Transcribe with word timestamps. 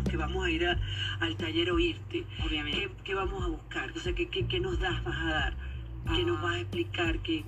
los 0.00 0.08
que 0.08 0.16
vamos 0.16 0.44
a 0.44 0.50
ir 0.50 0.66
al 0.66 1.36
taller 1.36 1.70
oírte, 1.70 2.24
Obviamente. 2.44 2.90
¿qué, 3.04 3.14
vamos 3.14 3.44
a 3.44 3.48
buscar? 3.48 3.90
O 3.90 4.00
sea, 4.00 4.14
¿qué, 4.14 4.28
qué, 4.28 4.60
nos 4.60 4.78
das, 4.80 5.02
vas 5.04 5.18
a 5.18 5.26
dar? 5.26 5.54
¿Qué 6.14 6.24
nos 6.24 6.38
ah. 6.38 6.42
vas 6.42 6.54
a 6.54 6.60
explicar? 6.60 7.18
¿Qué... 7.20 7.44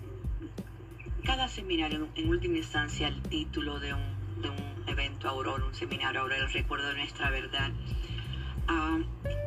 Cada 1.24 1.48
seminario, 1.48 2.08
en 2.14 2.28
última 2.28 2.58
instancia, 2.58 3.08
el 3.08 3.22
título 3.22 3.78
de 3.80 3.94
un, 3.94 4.42
de 4.42 4.50
un 4.50 4.88
evento 4.88 5.28
Aurora, 5.28 5.64
un 5.64 5.74
seminario 5.74 6.20
Aurora, 6.20 6.44
el 6.44 6.52
recuerdo 6.52 6.88
de 6.88 6.94
nuestra 6.94 7.30
verdad. 7.30 7.70
Ah, 8.68 8.98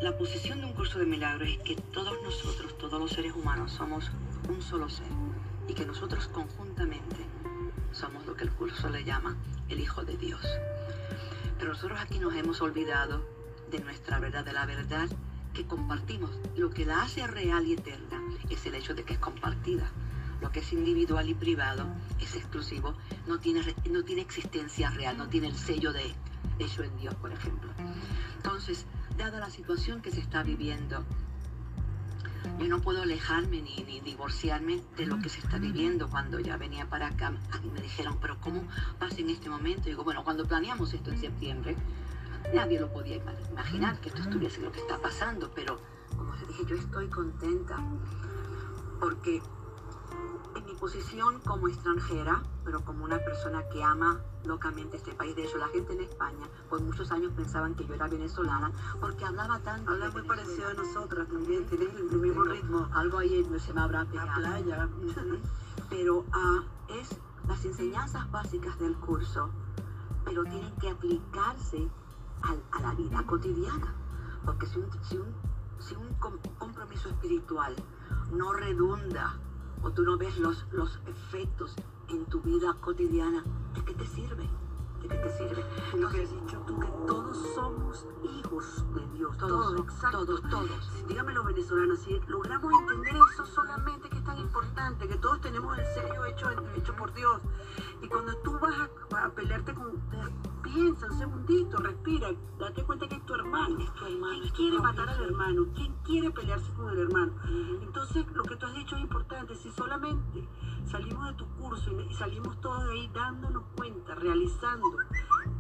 la 0.02 0.18
posición 0.18 0.60
de 0.62 0.66
un 0.66 0.74
curso 0.74 1.00
de 1.00 1.06
milagros 1.06 1.50
es 1.50 1.58
que 1.60 1.76
todos 1.76 2.18
nosotros, 2.24 2.78
todos 2.78 3.00
los 3.00 3.12
seres 3.12 3.34
humanos, 3.34 3.72
somos 3.72 4.12
un 4.50 4.62
solo 4.62 4.90
ser 4.90 5.08
y 5.68 5.74
que 5.74 5.86
nosotros 5.86 6.28
conjuntamente 6.28 7.18
somos 7.92 8.26
lo 8.26 8.36
que 8.36 8.44
el 8.46 8.52
curso 8.52 8.90
le 8.90 9.04
llama 9.04 9.36
el 9.70 9.80
Hijo 9.80 10.04
de 10.04 10.18
Dios. 10.18 10.42
Pero 11.58 11.72
nosotros 11.72 12.00
aquí 12.00 12.20
nos 12.20 12.36
hemos 12.36 12.62
olvidado 12.62 13.26
de 13.72 13.80
nuestra 13.80 14.20
verdad, 14.20 14.46
de 14.46 14.54
la 14.54 14.66
verdad 14.66 15.08
que 15.54 15.66
compartimos. 15.66 16.32
Lo 16.56 16.70
que 16.70 16.86
la 16.86 17.02
hace 17.02 17.26
real 17.28 17.66
y 17.66 17.74
eterna 17.74 18.22
es 18.50 18.66
el 18.66 18.76
hecho 18.76 18.94
de 18.94 19.04
que 19.04 19.14
es 19.14 19.20
compartida. 19.20 19.92
Lo 20.42 20.52
que 20.52 20.60
es 20.60 20.74
individual 20.74 21.30
y 21.30 21.34
privado 21.34 21.88
es 22.20 22.36
exclusivo, 22.36 22.94
no 23.26 23.40
tiene, 23.40 23.62
no 23.90 24.04
tiene 24.04 24.22
existencia 24.22 24.90
real, 24.90 25.18
no 25.18 25.30
tiene 25.30 25.48
el 25.48 25.56
sello 25.56 25.94
de 25.94 26.14
hecho 26.60 26.84
en 26.84 26.96
Dios, 26.98 27.16
por 27.16 27.32
ejemplo. 27.32 27.72
Entonces, 28.36 28.86
dada 29.18 29.40
la 29.40 29.50
situación 29.50 30.02
que 30.02 30.12
se 30.12 30.20
está 30.20 30.44
viviendo, 30.44 31.06
yo 32.60 32.68
no 32.68 32.80
puedo 32.80 33.02
alejarme 33.02 33.62
ni, 33.62 33.84
ni, 33.84 34.00
divorciarme 34.00 34.82
de 34.98 35.06
lo 35.06 35.20
que 35.20 35.30
se 35.30 35.40
está 35.40 35.58
viviendo. 35.58 36.10
Cuando 36.10 36.40
ya 36.40 36.58
venía 36.58 36.88
para 36.88 37.08
acá, 37.08 37.32
me 37.32 37.82
dijeron, 37.82 38.18
pero 38.22 38.40
¿cómo 38.40 38.64
pasa 39.00 39.18
en 39.20 39.30
este 39.30 39.50
momento? 39.50 39.84
Y 39.86 39.92
digo, 39.92 40.04
bueno, 40.04 40.24
cuando 40.24 40.46
planeamos 40.46 40.94
esto 40.94 41.12
en 41.12 41.20
septiembre, 41.20 41.76
nadie 42.54 42.80
lo 42.80 42.92
podía 42.92 43.18
imaginar 43.52 44.00
que 44.00 44.10
esto 44.10 44.22
estuviese 44.22 44.62
lo 44.62 44.72
que 44.72 44.80
está 44.80 44.98
pasando, 44.98 45.52
pero 45.54 45.80
como 46.16 46.34
les 46.36 46.48
dije, 46.48 46.64
yo 46.68 46.76
estoy 46.76 47.08
contenta 47.08 47.78
porque 49.00 49.42
en 50.56 50.66
mi 50.66 50.74
posición 50.74 51.40
como 51.42 51.68
extranjera, 51.68 52.44
pero 52.64 52.84
como 52.84 53.06
una 53.06 53.20
persona 53.20 53.64
que 53.70 53.84
ama 53.84 54.20
locamente 54.46 54.98
este 54.98 55.14
país. 55.14 55.36
De 55.36 55.46
hecho, 55.46 55.58
la 55.58 55.68
gente 55.70 55.94
en 55.94 56.02
España 56.02 56.48
por 56.70 56.82
muchos 56.82 57.12
años 57.12 57.32
pensaban 57.36 57.76
que 57.76 57.86
yo 57.86 57.96
era 57.96 58.08
venezolana 58.08 58.72
porque 59.00 59.26
hablaba 59.26 59.60
tan... 59.60 59.88
Habla 59.88 60.10
muy 60.12 60.24
parecido 60.24 60.70
a 60.70 60.74
nosotras 60.74 61.28
también, 61.28 61.66
tiene 61.66 61.86
el 61.86 62.20
mismo 62.20 62.44
ritmo. 62.44 62.88
Algo 62.94 63.20
ahí 63.20 63.46
se 63.60 63.74
me 63.74 63.82
habrá 63.82 64.06
pegado. 64.06 64.40
La 64.42 64.50
playa. 64.50 64.90
pero 65.90 66.20
uh, 66.20 66.94
es 67.00 67.10
las 67.48 67.64
enseñanzas 67.64 68.30
básicas 68.32 68.78
del 68.80 68.96
curso, 68.98 69.50
pero 70.24 70.44
tienen 70.44 70.76
que 70.78 70.90
aplicarse 70.90 71.88
a, 72.42 72.78
a 72.78 72.82
la 72.82 72.94
vida 72.96 73.24
cotidiana. 73.26 73.94
Porque 74.44 74.66
si 74.68 74.80
un, 74.80 74.90
si 75.04 75.18
un, 75.18 75.34
si 75.80 75.96
un 75.96 76.14
compromiso 76.58 77.10
espiritual 77.10 77.76
no 78.32 78.54
redunda 78.54 79.40
o 79.86 79.92
tú 79.92 80.02
no 80.02 80.18
ves 80.18 80.38
los, 80.40 80.66
los 80.72 81.00
efectos 81.06 81.76
en 82.10 82.26
tu 82.26 82.42
vida 82.42 82.76
cotidiana, 82.82 83.44
¿de 83.76 83.86
qué 83.86 83.94
te 83.94 84.06
sirve? 84.08 84.50
¿De 85.00 85.08
qué 85.08 85.16
te 85.16 85.38
sirve? 85.38 85.64
Lo 85.96 86.10
que 86.10 86.24
has 86.24 86.32
dicho 86.32 86.58
tú, 86.66 86.80
que 86.80 86.88
todos 87.06 87.38
somos 87.54 88.08
hijos 88.24 88.84
de 88.96 89.08
Dios. 89.16 89.38
Todos, 89.38 89.80
exacto. 89.80 90.26
Todos, 90.26 90.42
todos. 90.50 91.08
Dígame 91.08 91.34
los 91.34 91.46
venezolanos, 91.46 92.00
si 92.00 92.20
logramos 92.28 92.74
entender 92.82 93.16
eso 93.32 93.46
solamente, 93.46 94.10
que 94.10 94.18
es 94.18 94.24
tan 94.24 94.40
importante, 94.40 95.08
que 95.08 95.18
todos 95.18 95.40
tenemos 95.42 95.78
el 95.78 95.86
sello 95.94 96.26
hecho, 96.26 96.50
hecho 96.76 96.96
por 96.96 97.14
Dios. 97.14 97.40
Y 98.06 98.08
cuando 98.08 98.38
tú 98.44 98.52
vas 98.60 98.76
a, 98.78 99.26
a 99.26 99.30
pelearte 99.32 99.74
con 99.74 100.00
piensa 100.62 101.08
un 101.08 101.18
segundito, 101.18 101.78
respira, 101.78 102.28
date 102.60 102.84
cuenta 102.84 103.08
que 103.08 103.16
es 103.16 103.26
tu 103.26 103.34
hermano. 103.34 103.80
Es 103.80 103.94
tu 103.96 104.06
hermano 104.06 104.42
¿Quién 104.42 104.54
quiere 104.54 104.80
matar 104.80 105.10
al 105.10 105.24
hermano? 105.24 105.66
¿Quién 105.74 105.96
quiere 106.04 106.30
pelearse 106.30 106.72
con 106.74 106.90
el 106.92 107.00
hermano? 107.00 107.34
Entonces, 107.82 108.28
lo 108.32 108.44
que 108.44 108.58
tú 108.58 108.68
has 108.68 108.76
dicho 108.76 108.96
es 108.96 109.02
importante. 109.02 109.56
Si 109.56 109.72
solamente 109.72 110.48
salimos 110.86 111.26
de 111.30 111.34
tu 111.34 111.48
curso 111.56 112.00
y 112.00 112.14
salimos 112.14 112.62
todos 112.62 112.86
de 112.86 112.92
ahí 112.92 113.10
dándonos 113.12 113.64
cuenta, 113.76 114.14
realizando, 114.14 114.98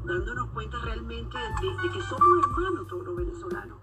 dándonos 0.06 0.48
cuenta 0.52 0.78
realmente 0.84 1.40
de, 1.40 1.92
que 1.92 2.02
somos 2.04 2.46
hermanos 2.46 2.86
todos 2.88 3.06
los 3.08 3.16
venezolanos. 3.16 3.80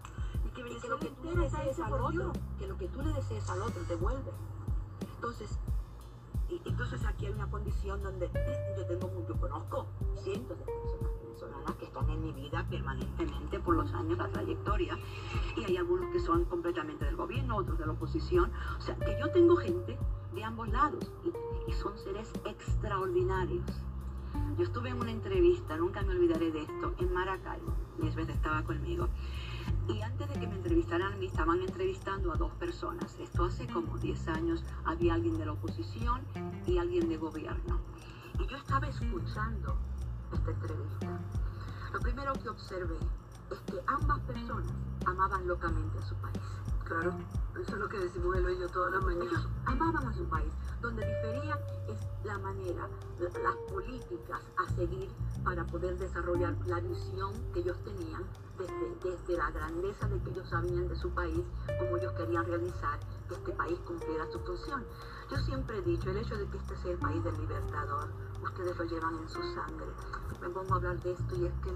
Y 0.47 0.51
que, 0.51 0.63
lo 0.89 0.99
que 1.01 1.09
tú 1.09 1.25
le 1.25 1.37
desees 1.37 1.81
al 1.81 1.95
otro, 1.95 2.33
que 2.61 2.69
lo 2.69 2.79
que 2.79 2.87
tú 2.87 3.03
le 3.03 3.13
desees 3.13 3.51
al 3.51 3.61
otro 3.63 3.83
te 3.89 3.97
vuelve. 3.97 4.31
Entonces, 5.17 5.59
entonces 6.65 7.05
aquí 7.07 7.27
hay 7.27 7.33
una 7.33 7.51
condición 7.51 8.03
donde 8.03 8.31
yo 8.77 8.87
tengo, 8.87 9.11
yo 9.29 9.41
conozco 9.41 9.87
cientos 10.23 10.59
de 10.59 10.65
personas 10.65 11.13
venezolanas 11.23 11.77
que 11.77 11.85
están 11.85 12.11
en 12.11 12.21
mi 12.23 12.33
vida 12.33 12.67
permanentemente 12.69 13.61
por 13.61 13.77
los 13.77 13.93
años, 13.93 14.19
la 14.19 14.29
trayectoria, 14.29 14.99
y 15.57 15.65
hay 15.65 15.77
algunos 15.77 16.11
que 16.13 16.21
son 16.21 16.45
completamente 16.47 17.05
del 17.05 17.17
gobierno, 17.17 17.57
otros 17.57 17.79
de 17.79 17.87
la 17.87 17.93
oposición. 17.93 18.51
O 18.79 18.81
sea, 18.81 18.97
que 18.97 19.17
yo 19.21 19.31
tengo 19.31 19.57
gente 19.57 19.99
de 20.35 20.45
ambos 20.45 20.69
lados 20.69 21.13
y, 21.25 21.73
son 21.73 21.97
seres 21.99 22.31
extraordinarios. 22.45 23.65
Yo 24.59 24.65
estuve 24.65 24.91
en 24.91 25.01
una 25.01 25.11
entrevista, 25.11 25.77
nunca 25.77 26.03
me 26.03 26.11
olvidaré 26.11 26.51
de 26.53 26.63
esto, 26.63 26.95
en 26.99 27.13
Maracaibo. 27.13 27.73
Lisbeth 27.99 28.29
estaba 28.29 28.63
conmigo. 28.63 29.09
Y 29.89 30.01
antes 30.03 30.22
entrevistaran, 30.73 31.19
me 31.19 31.27
estaban 31.27 31.61
entrevistando 31.61 32.33
a 32.33 32.37
dos 32.37 32.51
personas. 32.53 33.15
Esto 33.21 33.45
hace 33.45 33.67
como 33.67 33.99
10 33.99 34.29
años 34.29 34.65
había 34.87 35.13
alguien 35.15 35.37
de 35.37 35.45
la 35.45 35.53
oposición 35.53 36.23
y 36.67 36.79
alguien 36.79 37.11
de 37.11 37.19
gobierno. 37.19 37.79
Y 38.39 38.47
yo 38.47 38.57
estaba 38.57 38.87
escuchando 38.87 39.77
esta 40.33 40.51
entrevista. 40.51 41.21
Lo 41.93 42.01
primero 42.01 42.33
que 42.33 42.49
observé 42.49 42.97
es 43.51 43.59
que 43.71 43.83
ambas 43.87 44.19
personas 44.21 44.73
amaban 45.05 45.47
locamente 45.47 45.99
a 45.99 46.03
su 46.03 46.15
país. 46.17 46.72
Claro, 46.85 47.13
eso 47.61 47.73
es 47.73 47.79
lo 47.79 47.89
que 47.89 47.99
decimos 47.99 48.37
él 48.37 48.51
y 48.51 48.61
yo 48.61 48.69
todas 48.69 48.93
las 48.93 49.05
mañanas. 49.05 49.33
Ellos 49.33 49.49
amaban 49.67 50.07
a 50.07 50.13
su 50.15 50.25
país. 50.27 50.53
Donde 50.81 51.07
difería 51.07 51.59
es 51.89 51.99
la 52.25 52.39
manera, 52.39 52.89
las 53.19 53.57
políticas 53.71 54.41
a 54.59 54.75
seguir 54.75 55.09
para 55.45 55.65
poder 55.65 55.97
desarrollar 55.97 56.55
la 56.67 56.81
visión 56.81 57.33
que 57.53 57.61
ellos 57.61 57.77
tenían 57.85 58.25
desde, 59.03 59.37
la 59.37 59.51
grandeza 59.51 60.09
de 60.09 60.21
que 60.21 60.31
ellos 60.31 60.49
sabían 60.49 60.89
de 60.89 60.97
su 60.97 61.11
país, 61.11 61.45
como 61.79 61.97
ellos 61.97 62.13
querían 62.15 62.45
realizar 62.45 62.99
que 63.29 63.35
este 63.35 63.53
país 63.53 63.79
cumpliera 63.87 64.27
su 64.31 64.39
función. 64.41 64.85
Yo 65.31 65.37
siempre 65.39 65.79
he 65.79 65.83
dicho, 65.83 66.11
el 66.11 66.19
hecho 66.19 66.37
de 66.37 66.47
que 66.49 66.59
este 66.59 66.77
sea 66.77 66.93
el 66.93 66.99
país 66.99 67.23
del 67.25 67.37
libertador, 67.39 68.09
ustedes 68.43 68.77
lo 68.77 68.85
llevan 68.85 69.17
en 69.17 69.29
su 69.29 69.43
sangre. 69.55 69.87
Me 70.41 70.49
pongo 70.51 70.75
a 70.75 70.77
hablar 70.77 71.01
de 71.01 71.13
esto 71.13 71.37
y 71.37 71.47
es 71.47 71.53
que 71.63 71.71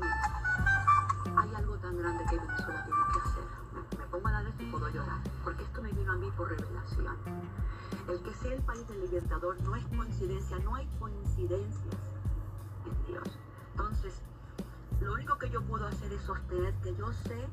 hay 1.37 1.55
algo 1.55 1.77
tan 1.79 1.97
grande 1.97 2.25
que 2.29 2.37
Venezuela 2.37 2.85
tiene 2.85 3.03
que 3.13 3.21
hacer. 3.21 3.66
Pongo 4.17 4.29
a 4.29 4.43
puedo 4.71 4.89
llorar, 4.89 5.21
porque 5.45 5.63
esto 5.63 5.83
me 5.83 5.93
vino 5.93 6.11
a 6.11 6.17
mí 6.17 6.31
por 6.39 6.49
revelación. 6.49 7.19
El 8.09 8.23
que 8.23 8.33
sea 8.33 8.55
el 8.55 8.63
país 8.63 8.89
del 8.89 9.01
libertador 9.03 9.61
no 9.61 9.77
es 9.77 9.85
coincidencia, 9.89 10.59
no 10.61 10.75
hay 10.75 10.89
coincidencias 10.99 12.01
en 12.87 13.13
Dios. 13.13 13.29
Entonces, 13.73 14.23
lo 15.03 15.13
único 15.13 15.37
que 15.37 15.51
yo 15.51 15.61
puedo 15.65 15.87
hacer 15.87 16.11
es 16.15 16.23
sostener 16.23 16.73
que 16.77 16.97
yo 16.97 17.13
sé, 17.13 17.47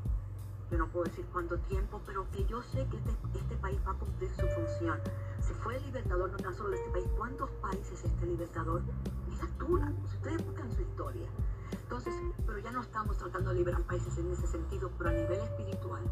que 0.69 0.77
no 0.77 0.87
puedo 0.87 1.05
decir 1.05 1.25
cuánto 1.31 1.57
tiempo, 1.59 2.01
pero 2.05 2.29
que 2.31 2.45
yo 2.45 2.61
sé 2.61 2.87
que 2.87 2.97
este, 2.97 3.11
este, 3.39 3.55
país 3.57 3.79
va 3.85 3.91
a 3.91 3.95
cumplir 3.95 4.29
su 4.31 4.47
función. 4.47 4.99
Si 5.39 5.53
fue 5.53 5.77
el 5.77 5.83
libertador 5.85 6.31
no 6.31 6.37
tan 6.37 6.53
solo 6.53 6.69
de 6.69 6.77
este 6.77 6.91
país, 6.91 7.07
¿cuántos 7.17 7.49
países 7.61 8.03
este 8.03 8.25
libertador? 8.25 8.81
Mira 9.29 9.47
tú, 9.57 9.79
si 10.09 10.17
ustedes 10.17 10.45
buscan 10.45 10.71
su 10.71 10.81
historia. 10.81 11.27
Entonces, 11.71 12.13
pero 12.45 12.59
ya 12.59 12.71
no 12.71 12.81
estamos 12.81 13.17
tratando 13.17 13.51
de 13.51 13.57
liberar 13.57 13.81
países 13.83 14.17
en 14.17 14.31
ese 14.31 14.47
sentido, 14.47 14.91
pero 14.97 15.09
a 15.09 15.13
nivel 15.13 15.39
espiritual, 15.39 16.03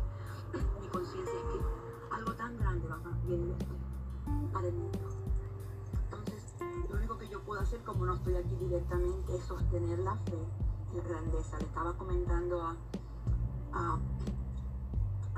mi 0.82 0.88
conciencia 0.88 1.34
es 1.34 1.46
que 1.54 2.16
algo 2.16 2.34
tan 2.34 2.58
grande 2.58 2.88
va 2.88 2.96
a 2.96 3.00
esto 3.00 3.76
para 4.52 4.68
el 4.68 4.74
mundo. 4.74 5.10
Entonces, 6.04 6.56
lo 6.90 6.98
único 6.98 7.18
que 7.18 7.28
yo 7.30 7.42
puedo 7.42 7.62
hacer, 7.62 7.82
como 7.84 8.06
no 8.06 8.16
estoy 8.16 8.36
aquí 8.36 8.56
directamente, 8.56 9.36
es 9.36 9.44
sostener 9.44 10.00
la 10.00 10.16
fe 10.18 10.38
la 10.96 11.04
grandeza. 11.04 11.58
Le 11.58 11.66
estaba 11.66 11.94
comentando 11.94 12.62
a, 13.74 14.00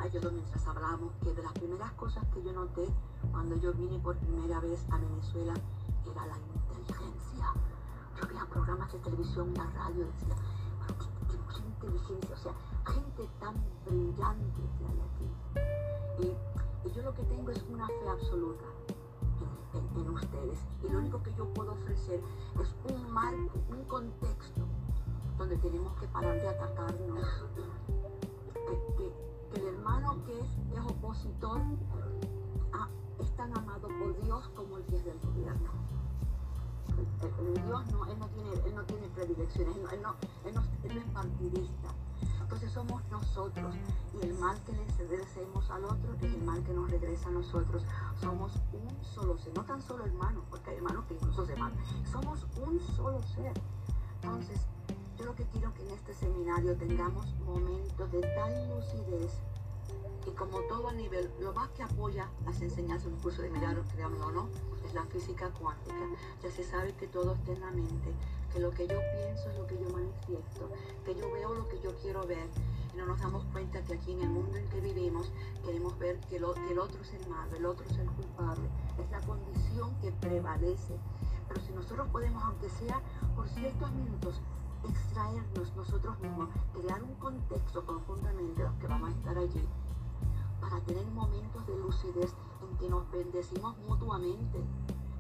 a 0.03 0.07
ellos 0.07 0.33
mientras 0.33 0.67
hablábamos 0.67 1.13
que 1.23 1.33
de 1.33 1.41
las 1.41 1.53
primeras 1.53 1.91
cosas 1.93 2.25
que 2.33 2.43
yo 2.43 2.51
noté 2.51 2.85
cuando 3.31 3.55
yo 3.55 3.71
vine 3.73 3.97
por 3.99 4.17
primera 4.17 4.59
vez 4.59 4.85
a 4.91 4.97
Venezuela 4.97 5.53
era 6.11 6.25
la 6.25 6.37
inteligencia. 6.37 7.53
Yo 8.19 8.27
veía 8.27 8.45
programas 8.51 8.91
de 8.91 8.99
televisión, 8.99 9.53
la 9.53 9.65
radio, 9.67 10.05
decía, 10.05 10.35
pero 10.81 10.99
qué, 10.99 11.59
inteligencia, 11.59 12.35
o 12.35 12.37
sea, 12.37 12.53
gente 12.85 13.29
tan 13.39 13.55
brillante 13.85 14.61
que 14.77 14.85
hay 14.85 14.99
aquí. 15.07 16.27
Y, 16.27 16.93
yo 16.93 17.01
lo 17.01 17.13
que 17.13 17.23
tengo 17.23 17.49
es 17.49 17.63
una 17.69 17.87
fe 17.87 18.09
absoluta 18.09 18.65
en, 19.73 20.01
en 20.01 20.09
ustedes. 20.09 20.59
Y 20.83 20.89
lo 20.89 20.99
único 20.99 21.23
que 21.23 21.33
yo 21.35 21.45
puedo 21.53 21.71
ofrecer 21.71 22.19
es 22.61 22.75
un 22.93 23.09
marco, 23.11 23.57
un 23.69 23.85
contexto 23.85 24.61
donde 25.37 25.55
tenemos 25.57 25.97
que 25.97 26.07
parar 26.09 26.35
de 26.35 26.49
atacarnos. 26.49 27.25
No, 39.23 40.15
él 40.45 40.53
no 40.53 40.63
él 40.83 40.97
es 40.97 41.05
partidista. 41.13 41.87
Entonces 42.41 42.71
somos 42.73 43.01
nosotros 43.09 43.73
y 44.13 44.25
el 44.25 44.33
mal 44.33 44.61
que 44.65 44.73
le 44.73 45.07
deseemos 45.07 45.69
al 45.69 45.85
otro 45.85 46.13
es 46.15 46.23
el 46.23 46.43
mal 46.43 46.61
que 46.63 46.73
nos 46.73 46.91
regresa 46.91 47.29
a 47.29 47.31
nosotros. 47.31 47.83
Somos 48.19 48.51
un 48.73 49.03
solo 49.03 49.37
ser, 49.37 49.53
no 49.55 49.63
tan 49.63 49.81
solo 49.81 50.05
hermanos, 50.05 50.43
porque 50.49 50.71
hay 50.71 50.75
hermanos 50.77 51.05
que 51.05 51.13
incluso 51.13 51.45
se 51.45 51.55
matan. 51.55 51.79
Somos 52.11 52.45
un 52.67 52.79
solo 52.95 53.21
ser. 53.23 53.53
Entonces, 54.21 54.59
yo 55.17 55.25
lo 55.25 55.35
que 55.35 55.45
quiero 55.45 55.73
que 55.73 55.83
en 55.83 55.91
este 55.91 56.13
seminario 56.13 56.75
tengamos 56.75 57.33
momentos 57.45 58.11
de 58.11 58.21
tal 58.21 58.69
lucidez 58.69 59.31
y 60.25 60.31
como 60.31 60.59
todo 60.61 60.87
a 60.87 60.93
nivel, 60.93 61.29
lo 61.39 61.53
más 61.53 61.69
que 61.71 61.83
apoya 61.83 62.29
las 62.45 62.61
enseñanzas 62.61 63.07
de 63.07 63.15
un 63.15 63.19
curso 63.19 63.41
de 63.41 63.49
milagros, 63.49 63.85
creámoslo 63.93 64.27
o 64.27 64.31
no, 64.31 64.49
es 64.85 64.93
la 64.93 65.03
física 65.05 65.49
cuántica. 65.51 66.07
Ya 66.41 66.51
se 66.51 66.63
sabe 66.63 66.93
que 66.93 67.07
todo 67.07 67.33
está 67.33 67.51
en 67.51 67.61
la 67.61 67.71
mente, 67.71 68.13
que 68.51 68.59
lo 68.59 68.71
que 68.71 68.87
yo 68.87 68.99
pienso 69.15 69.49
es 69.49 69.57
lo 69.57 69.67
que 69.67 69.77
yo 69.77 69.89
manifiesto, 69.89 70.69
que 71.05 71.15
yo 71.15 71.31
veo 71.31 71.53
lo 71.53 71.67
que 71.67 71.79
yo 71.81 71.93
quiero 72.01 72.25
ver. 72.25 72.47
Y 72.93 72.97
no 72.97 73.05
nos 73.05 73.19
damos 73.19 73.43
cuenta 73.45 73.83
que 73.83 73.95
aquí 73.95 74.11
en 74.11 74.21
el 74.21 74.29
mundo 74.29 74.55
en 74.55 74.69
que 74.69 74.79
vivimos 74.79 75.31
queremos 75.65 75.97
ver 75.97 76.19
que, 76.21 76.27
que 76.27 76.37
el 76.37 76.43
otro 76.79 77.01
es 77.01 77.13
el 77.13 77.27
malo, 77.27 77.55
el 77.55 77.65
otro 77.65 77.85
es 77.89 77.97
el 77.97 78.07
culpable. 78.11 78.69
Es 78.97 79.09
la 79.11 79.19
condición 79.21 79.93
que 79.99 80.11
prevalece. 80.11 80.97
Pero 81.47 81.61
si 81.61 81.73
nosotros 81.73 82.07
podemos, 82.09 82.43
aunque 82.43 82.69
sea 82.69 83.01
por 83.35 83.49
ciertos 83.49 83.91
minutos, 83.91 84.41
extraernos 84.87 85.75
nosotros 85.75 86.19
mismos, 86.19 86.49
crear 86.73 87.01
un 87.03 87.15
contexto 87.15 87.85
conjuntamente 87.85 88.63
los 88.63 88.73
que 88.75 88.87
vamos 88.87 89.09
a 89.09 89.11
estar 89.11 89.37
allí, 89.37 89.67
para 90.61 90.79
tener 90.81 91.05
momentos 91.07 91.65
de 91.67 91.77
lucidez 91.77 92.33
en 92.61 92.77
que 92.77 92.89
nos 92.89 93.09
bendecimos 93.11 93.77
mutuamente, 93.87 94.63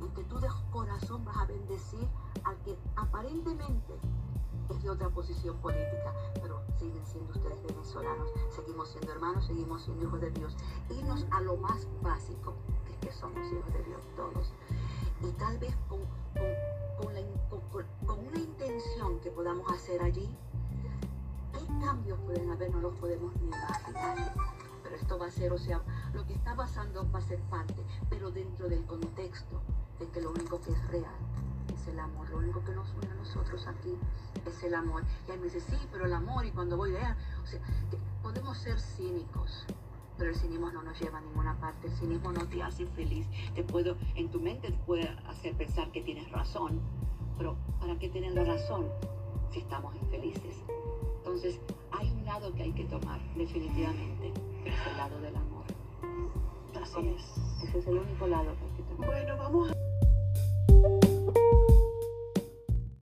en 0.01 0.09
que 0.13 0.23
tú 0.23 0.39
de 0.39 0.49
corazón 0.71 1.23
vas 1.25 1.37
a 1.37 1.45
bendecir 1.45 2.07
al 2.43 2.57
que 2.63 2.77
aparentemente 2.95 3.93
es 4.69 4.83
de 4.83 4.89
otra 4.89 5.09
posición 5.09 5.57
política, 5.57 6.13
pero 6.41 6.61
siguen 6.79 7.05
siendo 7.05 7.33
ustedes 7.33 7.61
venezolanos, 7.63 8.29
seguimos 8.49 8.89
siendo 8.89 9.11
hermanos, 9.11 9.45
seguimos 9.45 9.83
siendo 9.83 10.05
hijos 10.05 10.21
de 10.21 10.31
Dios. 10.31 10.55
Irnos 10.89 11.25
a 11.31 11.41
lo 11.41 11.57
más 11.57 11.87
básico, 12.01 12.53
que 12.85 12.93
es 12.93 12.97
que 12.99 13.11
somos 13.11 13.45
hijos 13.51 13.73
de 13.73 13.83
Dios 13.83 14.01
todos. 14.15 14.53
Y 15.23 15.31
tal 15.33 15.57
vez 15.57 15.75
con, 15.87 15.99
con 18.05 18.19
una 18.19 18.39
intención 18.39 19.19
que 19.21 19.31
podamos 19.31 19.71
hacer 19.71 20.01
allí, 20.01 20.29
¿qué 21.53 21.85
cambios 21.85 22.19
pueden 22.21 22.51
haber? 22.51 22.71
No 22.71 22.81
los 22.81 22.95
podemos 22.95 23.35
ni 23.37 23.47
imaginar 23.47 24.33
esto 24.95 25.17
va 25.17 25.27
a 25.27 25.31
ser, 25.31 25.51
o 25.51 25.57
sea, 25.57 25.81
lo 26.13 26.25
que 26.25 26.33
está 26.33 26.55
pasando 26.55 27.09
va 27.11 27.19
a 27.19 27.21
ser 27.21 27.39
parte, 27.43 27.75
pero 28.09 28.31
dentro 28.31 28.69
del 28.69 28.85
contexto 28.85 29.61
de 29.99 30.07
que 30.07 30.21
lo 30.21 30.31
único 30.31 30.61
que 30.61 30.71
es 30.71 30.87
real 30.87 31.15
es 31.73 31.87
el 31.87 31.99
amor, 31.99 32.29
lo 32.29 32.37
único 32.37 32.63
que 32.63 32.73
nos 32.73 32.89
une 32.93 33.11
a 33.11 33.15
nosotros 33.15 33.65
aquí 33.67 33.97
es 34.45 34.63
el 34.63 34.75
amor. 34.75 35.03
Y 35.27 35.31
ahí 35.31 35.37
me 35.37 35.45
dice, 35.45 35.61
sí, 35.61 35.77
pero 35.91 36.05
el 36.05 36.13
amor, 36.13 36.45
y 36.45 36.51
cuando 36.51 36.77
voy 36.77 36.91
de 36.91 36.99
allá, 36.99 37.17
o 37.43 37.47
sea, 37.47 37.59
podemos 38.21 38.57
ser 38.57 38.79
cínicos, 38.79 39.65
pero 40.23 40.31
el 40.31 40.39
cinismo 40.39 40.71
no 40.71 40.81
nos 40.81 40.97
lleva 41.01 41.17
a 41.17 41.21
ninguna 41.21 41.59
parte, 41.59 41.87
el 41.87 41.93
cinismo 41.97 42.31
no 42.31 42.47
te 42.47 42.63
hace 42.63 42.85
feliz, 42.85 43.27
te 43.55 43.61
puedo, 43.61 43.97
en 44.15 44.29
tu 44.29 44.39
mente 44.39 44.69
te 44.69 44.77
puede 44.85 45.05
hacer 45.27 45.53
pensar 45.53 45.91
que 45.91 45.99
tienes 45.99 46.31
razón, 46.31 46.79
pero 47.37 47.57
¿para 47.81 47.99
qué 47.99 48.07
tener 48.07 48.31
la 48.31 48.45
razón 48.45 48.85
si 49.51 49.59
estamos 49.59 49.93
infelices? 49.97 50.63
Entonces, 51.17 51.59
hay 51.91 52.09
un 52.09 52.23
lado 52.23 52.53
que 52.53 52.63
hay 52.63 52.71
que 52.71 52.85
tomar, 52.85 53.19
definitivamente 53.35 54.31
es 54.63 54.87
el 54.91 54.95
lado 54.95 55.19
del 55.19 55.35
amor. 55.35 55.65
Así 56.81 57.05
es. 57.05 57.67
Ese 57.67 57.79
es 57.79 57.87
el 57.87 57.97
único 57.97 58.25
lado 58.25 58.55
que 58.55 58.63
hay 58.63 58.71
que 58.77 58.83
tomar. 58.83 59.09
Bueno, 59.09 59.37
vamos 59.37 59.71
a... 59.71 59.92